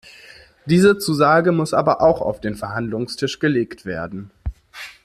Diese 0.65 0.97
Zusage 0.97 1.51
muss 1.51 1.75
aber 1.75 2.01
auch 2.01 2.21
auf 2.21 2.41
den 2.41 2.55
Verhandlungstisch 2.55 3.37
gelegt 3.37 3.85
werden. 3.85 4.31